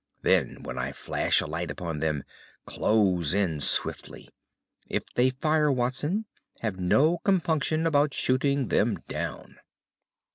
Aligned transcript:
Then, 0.23 0.63
when 0.63 0.79
I 0.79 0.93
flash 0.93 1.41
a 1.41 1.45
light 1.45 1.69
upon 1.69 1.99
them, 1.99 2.23
close 2.65 3.35
in 3.35 3.59
swiftly. 3.59 4.29
If 4.89 5.03
they 5.13 5.29
fire, 5.29 5.71
Watson, 5.71 6.25
have 6.61 6.79
no 6.79 7.19
compunction 7.19 7.85
about 7.85 8.15
shooting 8.15 8.69
them 8.69 9.03
down." 9.07 9.57